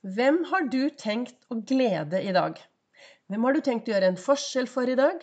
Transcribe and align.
Hvem 0.00 0.38
har 0.48 0.64
du 0.72 0.88
tenkt 0.96 1.42
å 1.52 1.58
glede 1.60 2.22
i 2.24 2.30
dag? 2.32 2.54
Hvem 3.28 3.42
har 3.44 3.52
du 3.52 3.60
tenkt 3.60 3.88
å 3.88 3.92
gjøre 3.92 4.08
en 4.08 4.16
forskjell 4.16 4.68
for 4.72 4.88
i 4.88 4.94
dag? 4.96 5.18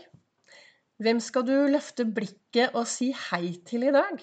Hvem 1.01 1.17
skal 1.17 1.47
du 1.47 1.55
løfte 1.73 2.05
blikket 2.05 2.77
og 2.77 2.85
si 2.85 3.07
hei 3.31 3.55
til 3.65 3.87
i 3.87 3.93
dag? 3.95 4.21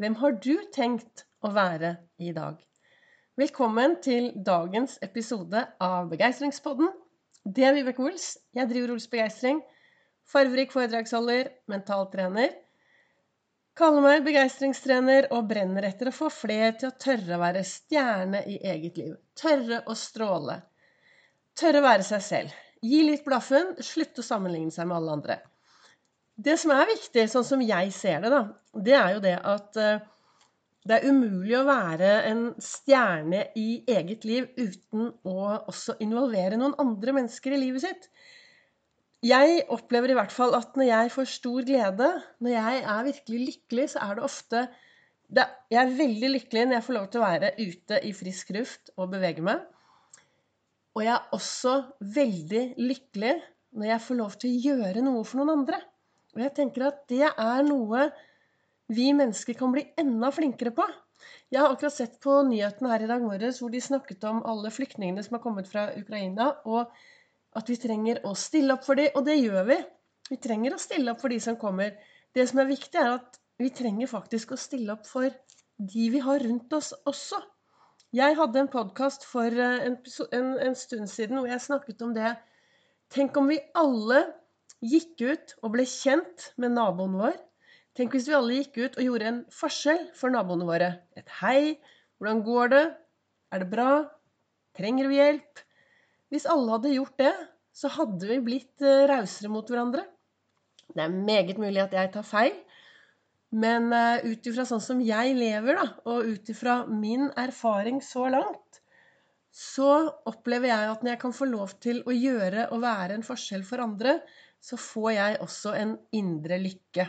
Hvem 0.00 0.16
har 0.22 0.38
du 0.40 0.54
tenkt 0.72 1.26
å 1.44 1.52
være 1.52 1.98
i 2.16 2.32
dag? 2.32 2.56
Velkommen 3.36 3.98
til 4.00 4.30
dagens 4.46 4.96
episode 5.04 5.66
av 5.76 6.08
Begeistringspodden. 6.14 6.88
Det 7.44 7.68
er 7.68 7.76
Vibeke 7.76 8.08
Ols. 8.08 8.38
Jeg 8.56 8.72
driver 8.72 8.96
Ols 8.96 9.10
Begeistring. 9.12 9.60
Farverik 10.32 10.72
foredragsholder, 10.72 11.52
mentaltrener 11.68 12.56
Kaller 13.74 14.04
meg 14.04 14.20
begeistringstrener 14.22 15.26
og 15.34 15.48
brenner 15.50 15.88
etter 15.88 16.06
å 16.06 16.14
få 16.14 16.28
flere 16.30 16.76
til 16.78 16.92
å 16.92 16.98
tørre 17.04 17.34
å 17.34 17.40
være 17.42 17.64
stjerne 17.66 18.44
i 18.46 18.60
eget 18.70 19.00
liv. 19.00 19.16
Tørre 19.34 19.80
å 19.90 19.96
stråle. 19.98 20.60
Tørre 21.58 21.80
å 21.82 21.86
være 21.88 22.06
seg 22.06 22.22
selv. 22.22 22.54
Gi 22.86 23.00
litt 23.02 23.24
blaffen, 23.26 23.72
slutte 23.82 24.22
å 24.22 24.26
sammenligne 24.26 24.70
seg 24.70 24.86
med 24.86 25.00
alle 25.00 25.16
andre. 25.18 25.38
Det 26.34 26.54
som 26.60 26.70
er 26.74 26.86
viktig, 26.92 27.26
sånn 27.30 27.46
som 27.46 27.62
jeg 27.66 27.90
ser 27.94 28.22
det, 28.22 28.30
da, 28.30 28.42
det 28.86 28.94
er 28.98 29.10
jo 29.16 29.24
det 29.24 29.34
at 29.54 29.80
uh, 29.82 30.06
det 30.86 30.96
er 31.00 31.10
umulig 31.10 31.54
å 31.58 31.66
være 31.66 32.12
en 32.30 32.46
stjerne 32.62 33.46
i 33.58 33.68
eget 33.90 34.26
liv 34.28 34.48
uten 34.54 35.10
å 35.26 35.36
også 35.56 35.96
involvere 36.04 36.58
noen 36.60 36.78
andre 36.82 37.14
mennesker 37.18 37.54
i 37.56 37.60
livet 37.62 37.86
sitt. 37.86 38.10
Jeg 39.24 39.62
opplever 39.72 40.12
i 40.12 40.16
hvert 40.18 40.32
fall 40.34 40.52
at 40.58 40.74
når 40.76 40.84
jeg 40.90 41.12
får 41.14 41.28
stor 41.32 41.64
glede, 41.64 42.08
når 42.44 42.52
jeg 42.52 42.80
er 42.94 43.06
virkelig 43.06 43.38
lykkelig, 43.48 43.86
så 43.94 44.02
er 44.04 44.18
det 44.18 44.26
ofte 44.26 44.66
det, 45.32 45.46
Jeg 45.72 45.80
er 45.80 45.94
veldig 45.96 46.28
lykkelig 46.34 46.66
når 46.66 46.76
jeg 46.76 46.84
får 46.84 46.96
lov 46.98 47.06
til 47.08 47.22
å 47.22 47.24
være 47.24 47.52
ute 47.56 48.00
i 48.04 48.12
frisk 48.12 48.52
luft 48.52 48.92
og 48.98 49.14
bevege 49.14 49.44
meg. 49.46 49.62
Og 50.94 51.06
jeg 51.06 51.14
er 51.14 51.32
også 51.32 51.72
veldig 52.18 52.64
lykkelig 52.78 53.32
når 53.74 53.88
jeg 53.88 54.04
får 54.04 54.20
lov 54.20 54.36
til 54.38 54.52
å 54.52 54.60
gjøre 54.68 55.06
noe 55.06 55.24
for 55.24 55.40
noen 55.40 55.54
andre. 55.56 55.80
Og 56.36 56.44
jeg 56.44 56.54
tenker 56.60 56.86
at 56.90 57.00
det 57.10 57.24
er 57.24 57.64
noe 57.64 58.04
vi 58.92 59.08
mennesker 59.16 59.56
kan 59.56 59.72
bli 59.72 59.86
enda 59.98 60.28
flinkere 60.34 60.74
på. 60.76 60.84
Jeg 61.48 61.62
har 61.62 61.72
akkurat 61.72 61.96
sett 61.96 62.20
på 62.20 62.42
nyhetene 62.44 62.92
her 62.92 63.06
i 63.06 63.08
dag 63.08 63.24
morges 63.24 63.62
hvor 63.62 63.72
de 63.72 63.80
snakket 63.80 64.28
om 64.28 64.44
alle 64.44 64.70
flyktningene 64.74 65.24
som 65.24 65.38
har 65.38 65.44
kommet 65.46 65.70
fra 65.70 65.88
Ukraina. 65.96 66.52
og 66.68 66.92
at 67.54 67.70
vi 67.70 67.78
trenger 67.80 68.20
å 68.26 68.34
stille 68.38 68.74
opp 68.74 68.84
for 68.86 68.98
dem, 68.98 69.12
og 69.14 69.26
det 69.28 69.38
gjør 69.38 69.66
vi. 69.70 69.78
Vi 70.30 70.38
trenger 70.42 70.74
å 70.74 70.82
stille 70.82 71.12
opp 71.12 71.22
for 71.22 71.32
de 71.32 71.40
som 71.42 71.58
kommer. 71.60 71.94
Det 72.34 72.46
som 72.50 72.60
er 72.62 72.70
viktig, 72.70 72.98
er 72.98 73.18
at 73.18 73.38
vi 73.60 73.70
trenger 73.70 74.10
faktisk 74.10 74.54
å 74.54 74.60
stille 74.60 74.94
opp 74.96 75.06
for 75.06 75.28
de 75.78 76.06
vi 76.10 76.22
har 76.22 76.42
rundt 76.42 76.72
oss 76.74 76.92
også. 77.06 77.38
Jeg 78.14 78.36
hadde 78.38 78.60
en 78.62 78.70
podkast 78.70 79.26
for 79.26 79.50
eh, 79.50 79.86
en, 79.88 79.96
en, 80.38 80.50
en, 80.68 80.76
stund 80.78 81.10
siden 81.10 81.40
hvor 81.40 81.50
jeg 81.50 81.62
snakket 81.62 82.02
om 82.06 82.12
det. 82.14 82.34
Tenk 83.10 83.36
om 83.38 83.50
vi 83.50 83.58
alle 83.78 84.20
gikk 84.84 85.24
ut 85.24 85.54
og 85.62 85.74
ble 85.74 85.86
kjent 85.88 86.52
med 86.62 86.76
naboen 86.76 87.16
vår. 87.18 87.36
Tenk 87.98 88.14
hvis 88.14 88.28
vi 88.30 88.36
alle 88.38 88.60
gikk 88.60 88.78
ut 88.78 88.98
og 88.98 89.06
gjorde 89.06 89.30
en 89.30 89.40
forskjell 89.54 90.08
for 90.18 90.34
naboene 90.34 90.66
våre. 90.66 90.90
Et 91.18 91.36
hei. 91.40 91.76
Hvordan 92.18 92.42
går 92.46 92.70
det? 92.74 92.84
Er 93.54 93.62
det 93.62 93.70
bra? 93.70 93.90
Trenger 94.78 95.10
vi 95.10 95.18
hjelp? 95.18 95.64
Hvis 96.34 96.48
alle 96.50 96.72
hadde 96.74 96.96
gjort 96.96 97.20
det, 97.20 97.32
så 97.74 97.90
hadde 97.94 98.26
vi 98.26 98.40
blitt 98.42 98.82
eh, 98.82 99.04
rausere 99.06 99.52
mot 99.54 99.68
hverandre. 99.70 100.02
Det 100.90 101.04
er 101.04 101.14
meget 101.14 101.60
mulig 101.62 101.78
at 101.84 101.94
jeg 101.94 102.10
tar 102.14 102.26
feil, 102.26 102.56
men 103.54 103.86
uh, 103.94 104.18
ut 104.26 104.46
ifra 104.50 104.64
sånn 104.66 104.82
som 104.82 104.98
jeg 105.06 105.36
lever, 105.38 105.78
da, 105.78 105.84
og 106.10 106.26
ut 106.26 106.50
ifra 106.50 106.80
min 106.90 107.28
erfaring 107.38 108.00
så 108.02 108.26
langt, 108.34 108.80
så 109.54 109.90
opplever 110.26 110.72
jeg 110.72 110.90
at 110.90 111.04
når 111.06 111.14
jeg 111.14 111.20
kan 111.22 111.36
få 111.38 111.46
lov 111.46 111.76
til 111.82 112.02
å 112.02 112.14
gjøre 112.14 112.66
og 112.74 112.82
være 112.82 113.14
en 113.14 113.26
forskjell 113.26 113.62
for 113.66 113.84
andre, 113.84 114.16
så 114.58 114.78
får 114.80 115.10
jeg 115.14 115.38
også 115.46 115.76
en 115.78 115.94
indre 116.18 116.58
lykke. 116.58 117.06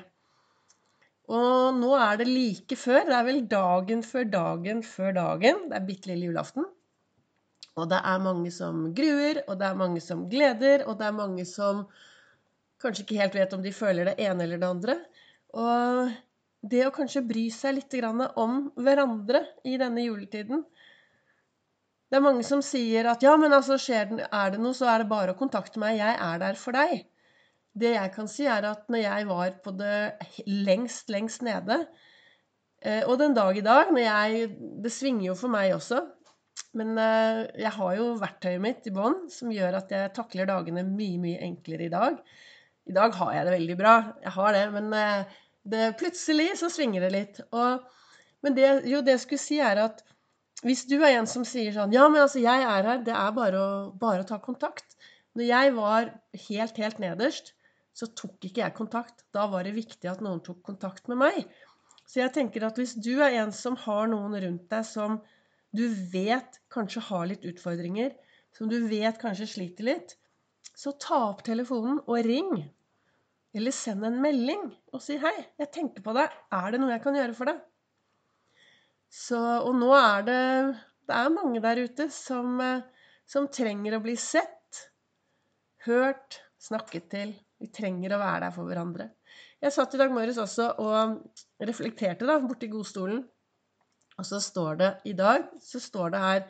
Og 1.34 1.82
nå 1.82 1.92
er 1.98 2.22
det 2.22 2.30
like 2.30 2.78
før. 2.78 3.08
Det 3.10 3.18
er 3.18 3.26
vel 3.26 3.42
dagen 3.50 4.06
før 4.06 4.30
dagen 4.30 4.86
før 4.86 5.16
dagen. 5.18 5.64
Det 5.72 5.80
er 5.80 5.88
bitte 5.88 6.12
lille 6.12 6.30
julaften. 6.30 6.68
Og 7.76 7.90
det 7.92 7.98
er 8.08 8.22
mange 8.24 8.52
som 8.56 8.86
gruer, 8.96 9.42
og 9.50 9.58
det 9.60 9.68
er 9.68 9.80
mange 9.80 10.02
som 10.04 10.24
gleder, 10.32 10.86
og 10.88 11.00
det 11.00 11.10
er 11.10 11.16
mange 11.16 11.46
som 11.50 11.84
kanskje 12.82 13.04
ikke 13.04 13.20
helt 13.20 13.36
vet 13.36 13.56
om 13.56 13.64
de 13.64 13.74
føler 13.76 14.12
det 14.12 14.16
ene 14.24 14.46
eller 14.46 14.62
det 14.62 14.70
andre. 14.70 14.96
Og 15.56 16.14
det 16.72 16.86
å 16.86 16.94
kanskje 16.96 17.26
bry 17.28 17.50
seg 17.54 17.78
litt 17.78 17.98
om 18.08 18.70
hverandre 18.80 19.44
i 19.68 19.76
denne 19.78 20.06
juletiden 20.06 20.64
Det 22.10 22.18
er 22.18 22.24
mange 22.24 22.46
som 22.48 22.62
sier 22.64 23.08
at 23.12 23.24
ja, 23.26 23.36
men 23.38 23.54
altså, 23.54 23.78
den, 23.78 24.24
er 24.24 24.52
det 24.54 24.62
noe, 24.62 24.74
så 24.78 24.88
er 24.94 25.04
det 25.04 25.12
bare 25.12 25.34
å 25.34 25.40
kontakte 25.40 25.82
meg. 25.82 25.98
Jeg 26.00 26.16
er 26.16 26.42
der 26.42 26.60
for 26.60 26.78
deg. 26.78 27.06
Det 27.76 27.92
jeg 27.92 28.12
kan 28.16 28.30
si, 28.32 28.46
er 28.48 28.64
at 28.70 28.86
når 28.88 29.04
jeg 29.04 29.28
var 29.28 29.56
på 29.66 29.74
det 29.76 29.98
lengst, 30.48 31.10
lengst 31.12 31.44
nede, 31.44 31.82
eh, 32.80 33.02
og 33.04 33.18
den 33.20 33.36
dag 33.36 33.58
i 33.58 33.66
dag 33.66 33.92
når 33.92 34.06
jeg, 34.06 34.46
Det 34.86 34.94
svinger 34.94 35.34
jo 35.34 35.36
for 35.36 35.52
meg 35.52 35.74
også. 35.76 36.06
Men 36.76 36.98
eh, 37.00 37.42
jeg 37.64 37.72
har 37.78 37.96
jo 37.98 38.10
verktøyet 38.20 38.64
mitt 38.64 38.88
i 38.90 38.94
bånn 38.96 39.26
som 39.32 39.52
gjør 39.54 39.80
at 39.80 39.94
jeg 39.96 40.14
takler 40.16 40.50
dagene 40.50 40.84
mye, 40.88 41.20
mye 41.24 41.44
enklere 41.48 41.88
i 41.88 41.94
dag. 41.94 42.20
I 42.86 42.96
dag 42.96 43.16
har 43.18 43.34
jeg 43.34 43.48
det 43.48 43.54
veldig 43.56 43.78
bra. 43.80 43.94
Jeg 44.24 44.34
har 44.36 44.58
det. 44.58 44.66
Men 44.76 44.90
eh, 45.00 45.38
det, 45.74 45.86
plutselig 46.02 46.50
så 46.62 46.70
svinger 46.72 47.08
det 47.08 47.14
litt. 47.16 47.42
Og, 47.56 47.86
men 48.46 48.58
det, 48.58 48.68
jo, 48.92 49.02
det 49.06 49.16
jeg 49.16 49.24
skulle 49.26 49.46
si, 49.46 49.60
er 49.64 49.82
at 49.86 50.04
hvis 50.66 50.86
du 50.90 50.98
er 50.98 51.18
en 51.18 51.28
som 51.30 51.44
sier 51.46 51.74
sånn 51.76 51.94
Ja, 51.94 52.08
men 52.10 52.24
altså, 52.24 52.42
jeg 52.44 52.64
er 52.64 52.90
her. 52.90 53.04
Det 53.06 53.14
er 53.16 53.36
bare 53.36 53.62
å, 53.62 53.70
bare 54.02 54.24
å 54.24 54.28
ta 54.28 54.40
kontakt. 54.44 54.98
Når 55.36 55.48
jeg 55.50 55.76
var 55.76 56.12
helt, 56.48 56.80
helt 56.80 57.00
nederst, 57.04 57.54
så 57.96 58.08
tok 58.12 58.48
ikke 58.48 58.64
jeg 58.64 58.76
kontakt. 58.76 59.24
Da 59.36 59.48
var 59.52 59.64
det 59.68 59.76
viktig 59.76 60.10
at 60.12 60.24
noen 60.24 60.42
tok 60.44 60.62
kontakt 60.68 61.08
med 61.12 61.20
meg. 61.24 61.46
Så 62.06 62.22
jeg 62.22 62.36
tenker 62.36 62.68
at 62.68 62.78
hvis 62.80 62.94
du 63.00 63.16
er 63.24 63.40
en 63.42 63.54
som 63.56 63.78
har 63.86 64.10
noen 64.12 64.36
rundt 64.44 64.68
deg 64.72 64.86
som 64.88 65.20
du 65.78 65.86
vet 66.12 66.60
kanskje 66.72 67.04
har 67.10 67.28
litt 67.30 67.46
utfordringer, 67.48 68.14
som 68.56 68.70
du 68.72 68.78
vet 68.88 69.20
kanskje 69.22 69.48
sliter 69.50 69.90
litt, 69.90 70.16
så 70.76 70.96
ta 71.00 71.22
opp 71.30 71.44
telefonen 71.46 72.02
og 72.06 72.20
ring. 72.26 72.52
Eller 73.56 73.72
send 73.76 74.04
en 74.04 74.20
melding 74.24 74.66
og 74.92 75.02
si 75.04 75.18
'Hei, 75.18 75.36
jeg 75.60 75.72
tenker 75.72 76.04
på 76.04 76.14
deg. 76.16 76.32
Er 76.52 76.72
det 76.72 76.80
noe 76.82 76.92
jeg 76.92 77.04
kan 77.04 77.16
gjøre 77.16 77.36
for 77.36 77.52
deg?' 77.52 77.62
Så, 79.10 79.40
og 79.40 79.76
nå 79.76 79.94
er 79.96 80.26
det 80.28 80.76
Det 81.06 81.14
er 81.14 81.30
mange 81.30 81.62
der 81.62 81.78
ute 81.86 82.10
som, 82.10 82.60
eh, 82.60 82.82
som 83.30 83.48
trenger 83.48 83.94
å 83.94 84.02
bli 84.02 84.16
sett, 84.18 84.90
hørt, 85.86 86.42
snakket 86.58 87.10
til. 87.12 87.36
Vi 87.62 87.68
trenger 87.68 88.16
å 88.16 88.18
være 88.18 88.40
der 88.48 88.56
for 88.56 88.66
hverandre. 88.66 89.12
Jeg 89.62 89.72
satt 89.72 89.94
i 89.94 90.00
dag 90.02 90.10
morges 90.10 90.40
også 90.42 90.80
og 90.82 91.22
reflekterte 91.62 92.26
da, 92.26 92.40
borti 92.42 92.68
godstolen 92.68 93.22
og 94.20 94.28
så 94.28 94.40
står 94.44 94.80
det 94.82 94.92
i 95.12 95.14
dag 95.18 95.48
så 95.62 95.82
står 95.84 96.14
det 96.14 96.24
her 96.24 96.44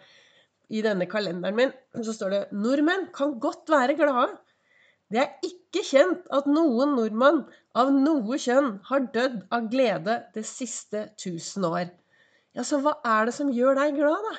i 0.73 0.81
denne 0.85 1.07
kalenderen 1.09 1.57
min 1.57 1.73
så 2.05 2.13
står 2.13 2.33
det 2.33 2.41
'Nordmenn 2.51 3.09
kan 3.13 3.39
godt 3.39 3.69
være 3.69 3.97
glade'. 3.99 4.37
Det 5.13 5.21
er 5.21 5.45
ikke 5.45 5.83
kjent 5.85 6.25
at 6.33 6.47
noen 6.49 6.95
nordmann 6.97 7.43
av 7.77 7.91
noe 7.93 8.39
kjønn 8.41 8.79
har 8.89 9.05
dødd 9.13 9.43
av 9.53 9.69
glede 9.69 10.15
det 10.33 10.45
siste 10.49 11.03
tusen 11.21 11.67
år. 11.69 11.91
Ja, 12.57 12.63
så 12.65 12.79
hva 12.81 12.95
er 13.05 13.27
det 13.27 13.35
som 13.37 13.51
gjør 13.53 13.77
deg 13.77 13.99
glad, 13.99 14.25
da? 14.25 14.35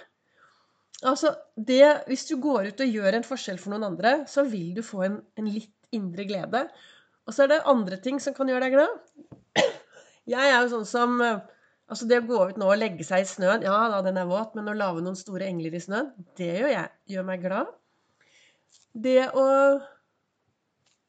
Altså, 1.12 1.34
det, 1.54 2.02
Hvis 2.08 2.26
du 2.26 2.36
går 2.40 2.72
ut 2.72 2.80
og 2.80 2.98
gjør 2.98 3.18
en 3.18 3.26
forskjell 3.26 3.58
for 3.62 3.70
noen 3.74 3.92
andre, 3.92 4.24
så 4.26 4.42
vil 4.48 4.74
du 4.74 4.82
få 4.82 5.04
en, 5.06 5.20
en 5.36 5.50
litt 5.52 5.74
indre 5.94 6.24
glede. 6.26 6.64
Og 7.26 7.34
så 7.34 7.44
er 7.44 7.52
det 7.52 7.66
andre 7.68 7.98
ting 8.02 8.18
som 8.22 8.34
kan 8.34 8.48
gjøre 8.48 8.66
deg 8.66 8.78
glad. 8.78 9.68
Jeg 10.26 10.50
er 10.50 10.56
jo 10.64 10.72
sånn 10.72 10.88
som 10.88 11.20
Altså 11.86 12.06
det 12.10 12.18
å 12.18 12.26
gå 12.26 12.38
ut 12.50 12.56
nå 12.58 12.68
og 12.72 12.80
legge 12.80 13.04
seg 13.06 13.22
i 13.22 13.28
snøen 13.30 13.64
Ja 13.66 13.76
da, 13.92 14.00
den 14.02 14.18
er 14.18 14.26
våt, 14.26 14.56
men 14.58 14.70
å 14.70 14.74
lage 14.74 15.04
noen 15.04 15.18
store 15.18 15.46
engler 15.46 15.76
i 15.76 15.82
snøen, 15.82 16.10
det 16.38 16.48
gjør 16.58 16.72
jeg. 16.72 16.94
Gjør 17.14 17.28
meg 17.28 17.44
glad. 17.44 17.70
Det 19.06 19.20
å 19.36 19.44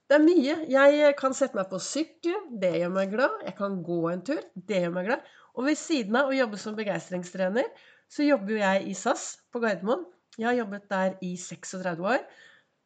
Det 0.08 0.16
er 0.16 0.24
mye. 0.24 0.54
Jeg 0.72 1.16
kan 1.20 1.34
sette 1.36 1.58
meg 1.58 1.68
på 1.72 1.82
sykkel. 1.84 2.46
Det 2.62 2.78
gjør 2.80 2.94
meg 2.96 3.10
glad. 3.12 3.42
Jeg 3.44 3.58
kan 3.58 3.82
gå 3.84 3.98
en 4.12 4.22
tur. 4.30 4.44
Det 4.56 4.84
gjør 4.86 4.94
meg 4.96 5.10
glad. 5.10 5.26
Og 5.58 5.66
ved 5.68 5.80
siden 5.80 6.16
av 6.16 6.30
å 6.30 6.38
jobbe 6.38 6.60
som 6.62 6.78
begeistringstrener, 6.78 7.68
så 8.08 8.24
jobber 8.24 8.54
jo 8.54 8.62
jeg 8.62 8.86
i 8.88 8.94
SAS 8.96 9.26
på 9.52 9.60
Gardermoen. 9.60 10.06
Jeg 10.38 10.48
har 10.48 10.60
jobbet 10.62 10.86
der 10.94 11.18
i 11.26 11.34
36 11.42 12.06
år. 12.06 12.22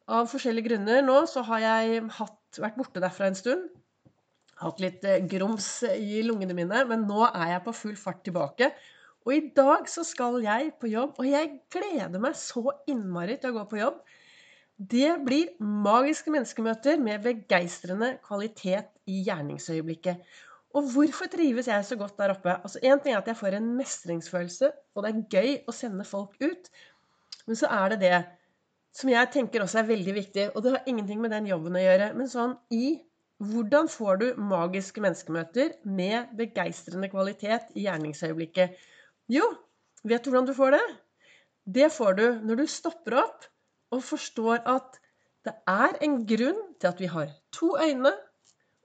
Av 0.09 0.31
forskjellige 0.31 0.71
grunner 0.71 1.03
nå 1.05 1.19
så 1.29 1.43
har 1.45 1.61
jeg 1.61 2.01
hatt, 2.17 2.39
vært 2.63 2.79
borte 2.79 3.03
derfra 3.03 3.29
en 3.29 3.37
stund 3.37 3.69
hatt 4.61 4.81
litt 4.83 5.05
eh, 5.07 5.21
grums 5.29 5.69
i 5.89 6.21
lungene 6.25 6.55
mine, 6.57 6.83
men 6.89 7.05
nå 7.09 7.25
er 7.29 7.55
jeg 7.55 7.63
på 7.65 7.75
full 7.75 7.97
fart 7.99 8.23
tilbake. 8.27 8.71
Og 9.25 9.35
i 9.35 9.43
dag 9.53 9.85
så 9.89 10.03
skal 10.07 10.39
jeg 10.41 10.73
på 10.81 10.89
jobb, 10.89 11.19
og 11.21 11.29
jeg 11.29 11.53
gleder 11.73 12.21
meg 12.21 12.37
så 12.39 12.63
innmari 12.89 13.37
til 13.41 13.51
å 13.51 13.59
gå 13.59 13.65
på 13.69 13.81
jobb. 13.81 13.99
Det 14.81 15.11
blir 15.21 15.51
magiske 15.61 16.33
menneskemøter 16.33 16.97
med 17.01 17.21
begeistrende 17.21 18.15
kvalitet 18.25 18.89
i 19.05 19.19
gjerningsøyeblikket. 19.27 20.23
Og 20.73 20.87
hvorfor 20.93 21.29
trives 21.29 21.67
jeg 21.67 21.85
så 21.85 21.97
godt 21.99 22.17
der 22.17 22.33
oppe? 22.33 22.55
Altså 22.63 22.79
ting 22.81 23.13
er 23.13 23.19
at 23.19 23.27
jeg 23.29 23.37
får 23.37 23.59
en 23.59 23.73
mestringsfølelse, 23.77 24.71
og 24.95 25.03
det 25.03 25.11
er 25.11 25.25
gøy 25.35 25.51
å 25.67 25.75
sende 25.75 26.07
folk 26.07 26.33
ut. 26.41 26.71
Men 27.45 27.59
så 27.59 27.69
er 27.69 27.93
det 27.93 27.99
det 28.07 28.19
som 28.95 29.11
jeg 29.11 29.29
tenker 29.31 29.63
også 29.63 29.81
er 29.81 29.91
veldig 29.91 30.13
viktig, 30.15 30.49
og 30.55 30.63
det 30.63 30.73
har 30.75 30.89
ingenting 30.89 31.21
med 31.21 31.31
den 31.35 31.47
jobben 31.51 31.77
å 31.77 31.83
gjøre, 31.83 32.11
men 32.17 32.31
sånn 32.31 32.57
i 32.75 32.97
hvordan 33.41 33.89
får 33.89 34.19
du 34.21 34.25
magiske 34.37 35.01
menneskemøter 35.01 35.73
med 35.89 36.33
begeistrende 36.37 37.09
kvalitet 37.09 37.71
i 37.73 37.87
gjerningsøyeblikket? 37.87 38.75
Jo, 39.31 39.47
vet 40.05 40.23
du 40.23 40.29
hvordan 40.29 40.49
du 40.49 40.53
får 40.57 40.75
det? 40.77 40.83
Det 41.65 41.87
får 41.93 42.17
du 42.19 42.25
når 42.45 42.61
du 42.61 42.65
stopper 42.69 43.17
opp 43.23 43.47
og 43.95 44.03
forstår 44.05 44.61
at 44.69 44.99
det 45.45 45.55
er 45.69 45.97
en 46.05 46.19
grunn 46.29 46.61
til 46.77 46.91
at 46.91 47.01
vi 47.01 47.09
har 47.09 47.33
to 47.55 47.73
øyne 47.81 48.13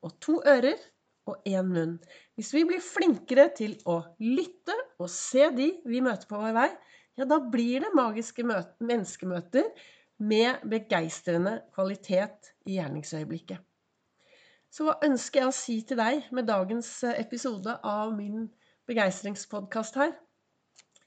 og 0.05 0.17
to 0.25 0.39
ører 0.41 0.81
og 1.27 1.43
én 1.49 1.69
munn. 1.69 1.97
Hvis 2.39 2.55
vi 2.55 2.65
blir 2.69 2.81
flinkere 2.85 3.49
til 3.57 3.77
å 3.85 3.99
lytte 4.23 4.77
og 4.97 5.11
se 5.13 5.51
de 5.57 5.73
vi 5.85 6.01
møter 6.05 6.31
på 6.31 6.41
vår 6.41 6.57
vei, 6.57 6.69
ja, 7.19 7.29
da 7.29 7.41
blir 7.53 7.85
det 7.85 7.95
magiske 7.97 8.45
menneskemøter 8.47 9.69
med 10.23 10.65
begeistrende 10.71 11.59
kvalitet 11.75 12.55
i 12.65 12.79
gjerningsøyeblikket. 12.79 13.61
Så 14.73 14.87
hva 14.87 14.97
ønsker 15.07 15.43
jeg 15.43 15.51
å 15.51 15.57
si 15.57 15.77
til 15.89 16.01
deg 16.01 16.29
med 16.37 16.49
dagens 16.51 16.89
eh, 17.07 17.19
episode 17.23 17.79
av 17.87 18.13
min 18.17 18.47
begeistringspodkast 18.89 19.99
her? 20.01 20.15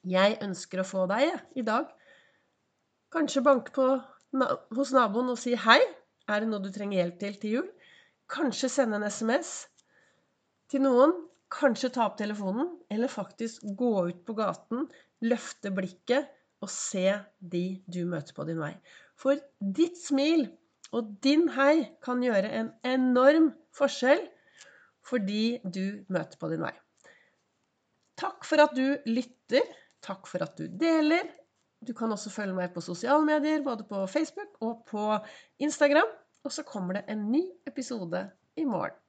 Jeg 0.08 0.38
ønsker 0.44 0.82
å 0.82 0.88
få 0.88 1.06
deg 1.12 1.34
i 1.60 1.66
dag. 1.68 1.90
Kanskje 3.14 3.44
banke 3.44 3.74
på 3.76 3.88
hos 4.78 4.94
naboen 4.96 5.34
og 5.34 5.40
si 5.42 5.56
hei. 5.58 5.80
Er 6.30 6.44
det 6.44 6.50
noe 6.52 6.64
du 6.64 6.70
trenger 6.72 7.02
hjelp 7.02 7.20
til 7.20 7.38
til 7.42 7.56
jul? 7.58 7.70
Kanskje 8.30 8.70
sende 8.72 9.00
en 9.00 9.08
SMS 9.10 9.54
til 10.70 10.86
noen. 10.86 11.16
Kanskje 11.50 11.90
ta 11.90 12.06
opp 12.06 12.20
telefonen, 12.20 12.68
eller 12.94 13.10
faktisk 13.10 13.64
gå 13.78 13.94
ut 14.12 14.20
på 14.28 14.36
gaten, 14.38 14.84
løfte 15.26 15.72
blikket 15.74 16.28
og 16.62 16.70
se 16.70 17.08
de 17.40 17.64
du 17.90 18.04
møter 18.06 18.36
på 18.38 18.46
din 18.46 18.60
vei. 18.62 18.76
For 19.18 19.40
ditt 19.58 19.98
smil 19.98 20.46
og 20.96 21.10
din 21.24 21.48
hei 21.54 21.86
kan 22.04 22.22
gjøre 22.24 22.52
en 22.62 22.72
enorm 22.88 23.52
forskjell 23.78 24.24
fordi 25.10 25.60
du 25.64 26.06
møter 26.14 26.40
på 26.42 26.50
din 26.52 26.64
vei. 26.64 26.74
Takk 28.20 28.46
for 28.46 28.62
at 28.62 28.74
du 28.76 28.98
lytter. 29.10 29.66
Takk 30.04 30.28
for 30.28 30.44
at 30.44 30.58
du 30.60 30.68
deler. 30.80 31.30
Du 31.80 31.94
kan 31.96 32.12
også 32.12 32.32
følge 32.34 32.58
meg 32.58 32.74
på 32.76 32.84
sosiale 32.84 33.24
medier, 33.26 33.64
både 33.64 33.86
på 33.88 34.04
Facebook 34.12 34.58
og 34.66 34.84
på 34.90 35.06
Instagram. 35.64 36.10
Og 36.44 36.52
så 36.52 36.66
kommer 36.68 37.00
det 37.00 37.06
en 37.12 37.30
ny 37.32 37.42
episode 37.68 38.26
i 38.60 38.66
morgen. 38.68 39.00